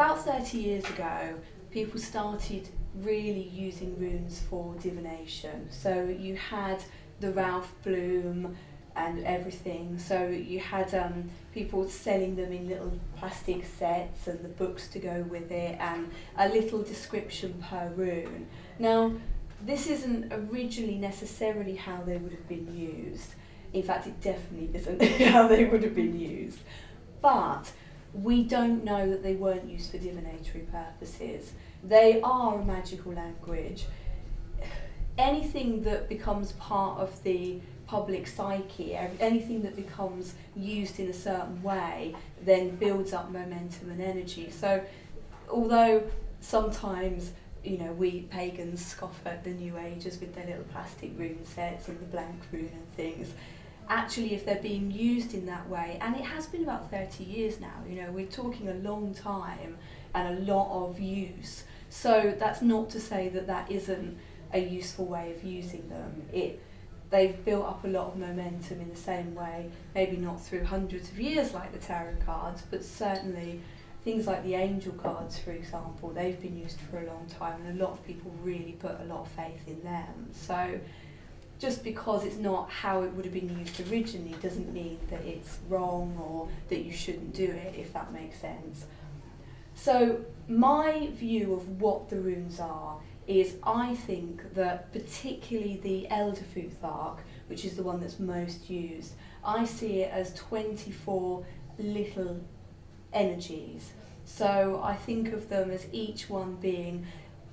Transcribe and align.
about 0.00 0.24
30 0.24 0.56
years 0.56 0.88
ago, 0.88 1.34
people 1.70 2.00
started 2.00 2.66
really 3.02 3.50
using 3.52 3.94
runes 4.00 4.40
for 4.48 4.74
divination. 4.76 5.70
So 5.70 6.04
you 6.04 6.36
had 6.36 6.82
the 7.20 7.30
Ralph 7.32 7.70
Blum 7.84 8.56
and 8.96 9.22
everything. 9.26 9.98
So 9.98 10.26
you 10.26 10.58
had 10.58 10.94
um, 10.94 11.28
people 11.52 11.86
selling 11.86 12.34
them 12.34 12.50
in 12.50 12.66
little 12.66 12.98
plastic 13.18 13.66
sets 13.66 14.26
and 14.26 14.42
the 14.42 14.48
books 14.48 14.88
to 14.88 14.98
go 15.00 15.22
with 15.28 15.50
it 15.50 15.76
and 15.78 16.10
a 16.38 16.48
little 16.48 16.82
description 16.82 17.62
per 17.68 17.92
rune. 17.94 18.46
Now, 18.78 19.12
this 19.66 19.86
isn't 19.86 20.32
originally 20.32 20.96
necessarily 20.96 21.76
how 21.76 22.00
they 22.06 22.16
would 22.16 22.32
have 22.32 22.48
been 22.48 22.74
used. 22.74 23.34
In 23.74 23.82
fact, 23.82 24.06
it 24.06 24.18
definitely 24.22 24.70
isn't 24.72 25.02
how 25.30 25.46
they 25.46 25.66
would 25.66 25.82
have 25.82 25.94
been 25.94 26.18
used. 26.18 26.60
But 27.20 27.70
we 28.12 28.42
don't 28.42 28.84
know 28.84 29.08
that 29.08 29.22
they 29.22 29.34
weren't 29.34 29.68
used 29.68 29.90
for 29.90 29.98
divinatory 29.98 30.64
purposes. 30.70 31.52
They 31.82 32.20
are 32.22 32.58
a 32.58 32.64
magical 32.64 33.12
language. 33.12 33.86
Anything 35.16 35.82
that 35.84 36.08
becomes 36.08 36.52
part 36.52 36.98
of 36.98 37.22
the 37.22 37.60
public 37.86 38.26
psyche, 38.26 38.94
anything 38.94 39.62
that 39.62 39.76
becomes 39.76 40.34
used 40.54 41.00
in 41.00 41.08
a 41.08 41.12
certain 41.12 41.62
way, 41.62 42.14
then 42.42 42.76
builds 42.76 43.12
up 43.12 43.30
momentum 43.30 43.90
and 43.90 44.00
energy. 44.00 44.50
So, 44.50 44.82
although 45.50 46.02
sometimes 46.40 47.32
you 47.64 47.76
know 47.76 47.92
we 47.92 48.22
pagans 48.30 48.84
scoff 48.84 49.20
at 49.26 49.44
the 49.44 49.50
New 49.50 49.76
Agers 49.76 50.18
with 50.20 50.34
their 50.34 50.46
little 50.46 50.64
plastic 50.72 51.10
rune 51.18 51.44
sets 51.44 51.88
and 51.88 51.98
the 52.00 52.06
blank 52.06 52.40
rune 52.52 52.70
and 52.72 52.94
things, 52.94 53.32
actually, 53.88 54.34
if 54.34 54.44
they're 54.44 54.62
being 54.62 54.90
used 54.90 55.34
in 55.34 55.46
that 55.46 55.68
way, 55.68 55.98
and 56.00 56.14
it 56.16 56.22
has 56.22 56.46
been 56.46 56.62
about 56.62 56.90
30 56.90 57.24
years 57.24 57.60
now, 57.60 57.82
you 57.88 58.00
know, 58.00 58.10
we're 58.10 58.26
talking 58.26 58.68
a 58.68 58.74
long 58.74 59.14
time 59.14 59.78
and 60.14 60.38
a 60.38 60.52
lot 60.52 60.88
of 60.88 61.00
use. 61.00 61.64
So 61.88 62.34
that's 62.38 62.62
not 62.62 62.90
to 62.90 63.00
say 63.00 63.28
that 63.30 63.46
that 63.46 63.70
isn't 63.70 64.16
a 64.52 64.58
useful 64.58 65.06
way 65.06 65.32
of 65.36 65.44
using 65.44 65.88
them. 65.88 66.22
It 66.32 66.60
they've 67.10 67.44
built 67.44 67.66
up 67.66 67.84
a 67.84 67.88
lot 67.88 68.06
of 68.06 68.16
momentum 68.16 68.80
in 68.80 68.88
the 68.88 68.96
same 68.96 69.34
way, 69.34 69.68
maybe 69.94 70.16
not 70.16 70.40
through 70.40 70.64
hundreds 70.64 71.10
of 71.10 71.18
years 71.18 71.52
like 71.52 71.72
the 71.72 71.78
tarot 71.78 72.14
cards, 72.24 72.62
but 72.70 72.84
certainly 72.84 73.60
things 74.04 74.26
like 74.26 74.42
the 74.44 74.54
angel 74.54 74.92
cards, 74.92 75.38
for 75.38 75.50
example, 75.50 76.10
they've 76.10 76.40
been 76.40 76.56
used 76.56 76.78
for 76.80 76.98
a 76.98 77.06
long 77.06 77.26
time, 77.26 77.60
and 77.66 77.80
a 77.80 77.84
lot 77.84 77.92
of 77.92 78.06
people 78.06 78.32
really 78.42 78.76
put 78.78 78.98
a 79.00 79.04
lot 79.04 79.20
of 79.20 79.28
faith 79.28 79.66
in 79.66 79.82
them. 79.82 80.30
So 80.32 80.78
just 81.60 81.84
because 81.84 82.24
it's 82.24 82.38
not 82.38 82.68
how 82.70 83.02
it 83.02 83.12
would 83.12 83.24
have 83.24 83.34
been 83.34 83.56
used 83.58 83.78
originally 83.92 84.34
doesn't 84.42 84.72
mean 84.72 84.98
that 85.10 85.24
it's 85.24 85.58
wrong 85.68 86.18
or 86.18 86.48
that 86.68 86.80
you 86.80 86.92
shouldn't 86.92 87.34
do 87.34 87.44
it, 87.44 87.74
if 87.78 87.92
that 87.92 88.12
makes 88.12 88.40
sense. 88.40 88.86
So, 89.74 90.24
my 90.48 91.10
view 91.12 91.54
of 91.54 91.80
what 91.80 92.08
the 92.08 92.16
runes 92.16 92.58
are 92.58 92.96
is 93.26 93.56
I 93.62 93.94
think 93.94 94.54
that 94.54 94.92
particularly 94.92 95.78
the 95.82 96.08
Elder 96.08 96.40
Futhark, 96.54 97.18
which 97.46 97.64
is 97.64 97.76
the 97.76 97.82
one 97.82 98.00
that's 98.00 98.18
most 98.18 98.68
used, 98.68 99.12
I 99.44 99.64
see 99.64 100.00
it 100.00 100.10
as 100.12 100.34
24 100.34 101.44
little 101.78 102.40
energies. 103.12 103.92
So 104.24 104.80
I 104.82 104.94
think 104.94 105.32
of 105.32 105.48
them 105.48 105.70
as 105.70 105.86
each 105.92 106.28
one 106.28 106.56
being 106.56 107.06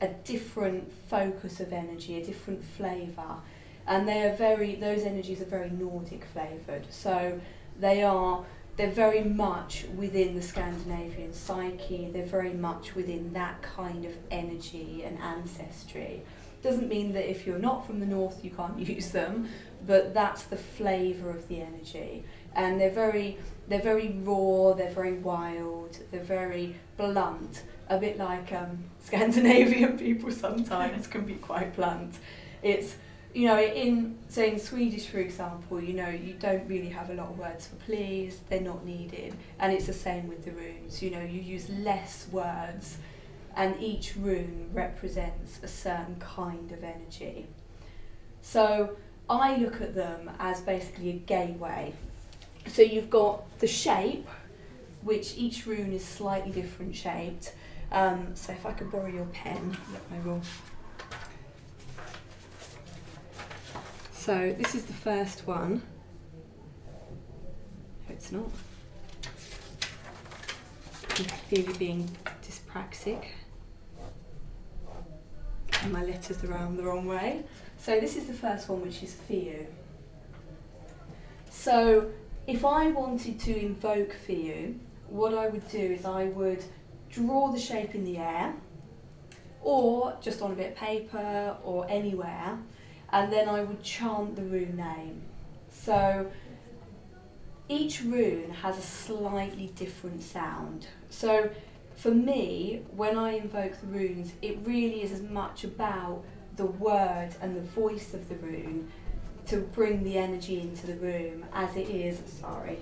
a 0.00 0.08
different 0.08 0.92
focus 1.08 1.60
of 1.60 1.72
energy, 1.72 2.20
a 2.20 2.24
different 2.24 2.64
flavour. 2.64 3.36
And 3.86 4.08
they 4.08 4.22
are 4.22 4.34
very, 4.34 4.76
those 4.76 5.02
energies 5.02 5.40
are 5.40 5.46
very 5.46 5.70
Nordic 5.70 6.24
flavoured. 6.24 6.86
So 6.90 7.40
they 7.78 8.02
are 8.02 8.44
they're 8.76 8.90
very 8.90 9.22
much 9.22 9.84
within 9.96 10.34
the 10.34 10.42
Scandinavian 10.42 11.32
psyche, 11.32 12.10
they're 12.12 12.26
very 12.26 12.52
much 12.52 12.94
within 12.94 13.32
that 13.32 13.62
kind 13.62 14.04
of 14.04 14.12
energy 14.30 15.04
and 15.04 15.18
ancestry. 15.18 16.22
Doesn't 16.62 16.88
mean 16.88 17.12
that 17.12 17.30
if 17.30 17.46
you're 17.46 17.58
not 17.58 17.86
from 17.86 18.00
the 18.00 18.06
north 18.06 18.44
you 18.44 18.50
can't 18.50 18.78
use 18.88 19.10
them, 19.10 19.48
but 19.86 20.12
that's 20.12 20.44
the 20.44 20.56
flavour 20.56 21.30
of 21.30 21.46
the 21.48 21.60
energy. 21.60 22.24
And 22.54 22.80
they're 22.80 22.90
very 22.90 23.38
they're 23.68 23.80
very 23.80 24.08
raw, 24.24 24.74
they're 24.74 24.90
very 24.90 25.14
wild, 25.14 25.98
they're 26.10 26.20
very 26.20 26.74
blunt, 26.96 27.62
a 27.88 27.98
bit 27.98 28.18
like 28.18 28.52
um, 28.52 28.84
Scandinavian 29.00 29.96
people 29.96 30.32
sometimes 30.32 31.06
can 31.06 31.24
be 31.24 31.34
quite 31.34 31.76
blunt. 31.76 32.18
It's 32.62 32.96
you 33.34 33.48
know, 33.48 33.60
in 33.60 34.16
saying 34.28 34.58
Swedish, 34.58 35.06
for 35.06 35.18
example, 35.18 35.82
you 35.82 35.92
know, 35.92 36.08
you 36.08 36.34
don't 36.34 36.66
really 36.68 36.88
have 36.88 37.10
a 37.10 37.14
lot 37.14 37.30
of 37.30 37.38
words 37.38 37.66
for 37.66 37.74
please; 37.76 38.40
they're 38.48 38.60
not 38.60 38.86
needed, 38.86 39.34
and 39.58 39.72
it's 39.72 39.86
the 39.86 39.92
same 39.92 40.28
with 40.28 40.44
the 40.44 40.52
runes. 40.52 41.02
You 41.02 41.10
know, 41.10 41.20
you 41.20 41.40
use 41.40 41.68
less 41.68 42.28
words, 42.30 42.98
and 43.56 43.74
each 43.82 44.14
rune 44.16 44.70
represents 44.72 45.58
a 45.64 45.68
certain 45.68 46.16
kind 46.20 46.70
of 46.70 46.84
energy. 46.84 47.48
So 48.40 48.96
I 49.28 49.56
look 49.56 49.80
at 49.80 49.96
them 49.96 50.30
as 50.38 50.60
basically 50.60 51.10
a 51.10 51.14
gateway. 51.14 51.92
So 52.68 52.82
you've 52.82 53.10
got 53.10 53.58
the 53.58 53.66
shape, 53.66 54.28
which 55.02 55.34
each 55.36 55.66
rune 55.66 55.92
is 55.92 56.04
slightly 56.04 56.52
different 56.52 56.94
shaped. 56.94 57.52
Um, 57.90 58.28
so 58.34 58.52
if 58.52 58.64
I 58.64 58.72
could 58.72 58.92
borrow 58.92 59.08
your 59.08 59.26
pen, 59.26 59.76
I 60.12 60.26
will. 60.26 60.40
So 64.24 64.54
this 64.56 64.74
is 64.74 64.86
the 64.86 64.94
first 64.94 65.46
one. 65.46 65.82
It's 68.08 68.32
not. 68.32 68.48
Clearly 71.50 71.74
being 71.74 72.10
dyspraxic. 72.42 73.22
And 75.82 75.92
my 75.92 76.02
letters 76.04 76.42
are 76.42 76.50
around 76.50 76.78
the 76.78 76.84
wrong 76.84 77.04
way. 77.04 77.44
So 77.76 78.00
this 78.00 78.16
is 78.16 78.24
the 78.24 78.32
first 78.32 78.66
one, 78.70 78.80
which 78.80 79.02
is 79.02 79.14
Fehu. 79.28 79.66
So 81.50 82.10
if 82.46 82.64
I 82.64 82.92
wanted 82.92 83.38
to 83.40 83.54
invoke 83.54 84.16
Fehu, 84.26 84.78
what 85.08 85.34
I 85.34 85.48
would 85.48 85.68
do 85.68 85.78
is 85.78 86.06
I 86.06 86.24
would 86.28 86.64
draw 87.10 87.52
the 87.52 87.60
shape 87.60 87.94
in 87.94 88.06
the 88.06 88.16
air, 88.16 88.54
or 89.60 90.16
just 90.22 90.40
on 90.40 90.52
a 90.52 90.54
bit 90.54 90.72
of 90.72 90.76
paper 90.76 91.58
or 91.62 91.86
anywhere, 91.90 92.58
and 93.14 93.32
then 93.32 93.48
I 93.48 93.62
would 93.62 93.80
chant 93.84 94.34
the 94.34 94.42
rune 94.42 94.76
name. 94.76 95.22
So 95.70 96.26
each 97.68 98.02
rune 98.02 98.50
has 98.50 98.76
a 98.76 98.82
slightly 98.82 99.68
different 99.76 100.20
sound. 100.20 100.88
So 101.10 101.48
for 101.94 102.10
me, 102.10 102.82
when 102.96 103.16
I 103.16 103.36
invoke 103.36 103.80
the 103.80 103.86
runes, 103.86 104.32
it 104.42 104.58
really 104.64 105.02
is 105.02 105.12
as 105.12 105.22
much 105.22 105.62
about 105.62 106.24
the 106.56 106.66
word 106.66 107.30
and 107.40 107.56
the 107.56 107.60
voice 107.60 108.14
of 108.14 108.28
the 108.28 108.34
rune 108.34 108.90
to 109.46 109.58
bring 109.58 110.02
the 110.02 110.18
energy 110.18 110.60
into 110.60 110.88
the 110.88 110.96
room 110.96 111.44
as 111.52 111.76
it 111.76 111.88
is, 111.88 112.20
sorry, 112.40 112.78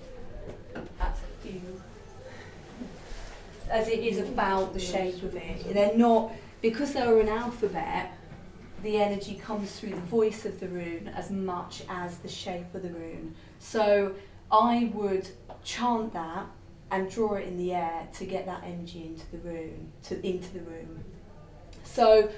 that's 0.98 1.20
a 1.20 1.46
few, 1.46 1.82
as 3.68 3.86
it 3.88 3.98
is 3.98 4.18
about 4.18 4.72
the 4.72 4.80
shape 4.80 5.22
of 5.22 5.36
it. 5.36 5.74
They're 5.74 5.94
not, 5.94 6.32
because 6.62 6.94
they're 6.94 7.20
an 7.20 7.28
alphabet, 7.28 8.12
the 8.82 8.98
energy 8.98 9.34
comes 9.34 9.78
through 9.78 9.90
the 9.90 9.96
voice 9.96 10.44
of 10.44 10.58
the 10.60 10.68
rune 10.68 11.08
as 11.08 11.30
much 11.30 11.82
as 11.88 12.18
the 12.18 12.28
shape 12.28 12.74
of 12.74 12.82
the 12.82 12.90
rune. 12.90 13.34
So 13.58 14.14
I 14.50 14.90
would 14.94 15.28
chant 15.64 16.12
that 16.14 16.46
and 16.90 17.10
draw 17.10 17.34
it 17.34 17.46
in 17.46 17.56
the 17.56 17.72
air 17.72 18.08
to 18.14 18.24
get 18.26 18.44
that 18.46 18.62
energy 18.64 19.04
into 19.04 19.30
the 19.30 19.38
room, 19.38 19.92
to 20.04 20.26
into 20.26 20.52
the 20.52 20.60
room. 20.60 21.04
So 21.84 22.30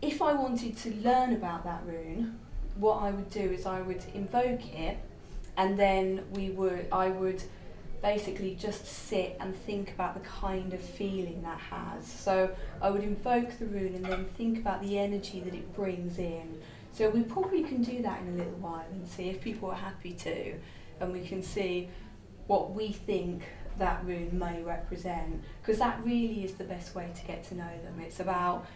if 0.00 0.22
I 0.22 0.32
wanted 0.32 0.76
to 0.78 0.94
learn 0.96 1.34
about 1.34 1.64
that 1.64 1.82
rune, 1.86 2.38
what 2.76 3.02
I 3.02 3.10
would 3.10 3.30
do 3.30 3.40
is 3.40 3.66
I 3.66 3.80
would 3.80 4.04
invoke 4.14 4.66
it 4.74 4.98
and 5.56 5.78
then 5.78 6.24
we 6.32 6.50
would 6.50 6.86
I 6.92 7.08
would 7.08 7.42
basically 8.06 8.54
just 8.54 8.86
sit 8.86 9.36
and 9.40 9.52
think 9.52 9.90
about 9.90 10.14
the 10.14 10.20
kind 10.20 10.72
of 10.72 10.80
feeling 10.80 11.42
that 11.42 11.58
has. 11.58 12.06
So 12.06 12.48
I 12.80 12.88
would 12.88 13.02
invoke 13.02 13.58
the 13.58 13.66
rune 13.66 13.96
and 13.96 14.04
then 14.04 14.26
think 14.36 14.58
about 14.58 14.80
the 14.80 14.96
energy 14.96 15.40
that 15.40 15.52
it 15.52 15.74
brings 15.74 16.16
in. 16.20 16.62
So 16.92 17.10
we 17.10 17.22
probably 17.22 17.64
can 17.64 17.82
do 17.82 18.02
that 18.02 18.20
in 18.20 18.28
a 18.28 18.36
little 18.36 18.60
while 18.60 18.86
and 18.92 19.08
see 19.08 19.28
if 19.28 19.40
people 19.40 19.68
are 19.70 19.74
happy 19.90 20.12
to, 20.12 20.54
and 21.00 21.12
we 21.12 21.26
can 21.26 21.42
see 21.42 21.88
what 22.46 22.70
we 22.70 22.92
think 22.92 23.42
that 23.76 24.04
rune 24.06 24.38
may 24.38 24.62
represent, 24.62 25.42
because 25.60 25.80
that 25.80 25.98
really 26.04 26.44
is 26.44 26.54
the 26.54 26.64
best 26.64 26.94
way 26.94 27.10
to 27.12 27.26
get 27.26 27.42
to 27.48 27.56
know 27.56 27.72
them. 27.82 28.00
It's 28.00 28.20
about 28.20 28.66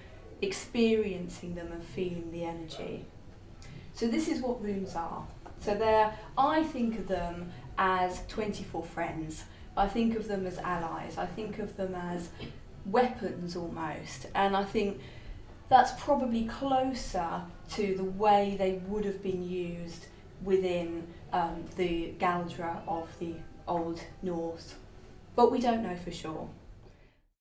experiencing 0.43 1.55
them 1.55 1.71
and 1.71 1.85
feeling 1.85 2.33
the 2.33 2.43
energy. 2.43 3.07
So 3.95 4.09
this 4.09 4.27
is 4.27 4.41
what 4.41 4.61
runes 4.61 4.97
are. 4.97 5.25
So 5.61 5.75
they're, 5.75 6.13
I 6.37 6.63
think 6.65 6.99
of 6.99 7.07
them 7.09 7.53
as 7.79 8.23
24 8.29 8.83
friends. 8.85 9.45
I 9.77 9.87
think 9.87 10.17
of 10.17 10.27
them 10.27 10.47
as 10.47 10.59
allies. 10.59 11.19
I 11.19 11.27
think 11.27 11.59
of 11.59 11.77
them 11.77 11.95
as 11.95 12.31
weapons 12.87 13.57
almost. 13.57 14.27
And 14.35 14.57
I 14.57 14.65
think 14.65 15.01
that's 15.69 15.93
probably 16.03 16.47
closer 16.47 17.43
to 17.71 17.95
the 17.95 18.05
way 18.05 18.57
they 18.59 18.81
would 18.89 19.05
have 19.05 19.23
been 19.23 19.49
used 19.49 20.07
within 20.43 21.07
um, 21.33 21.65
the 21.77 22.15
Galdra 22.19 22.81
of 22.89 23.09
the 23.19 23.35
Old 23.69 24.03
Norse. 24.23 24.75
but 25.37 25.53
we 25.53 25.61
don't 25.61 25.83
know 25.83 25.97
for 25.97 26.11
sure. 26.11 26.49